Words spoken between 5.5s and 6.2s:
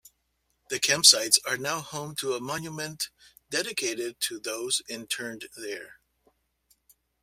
there.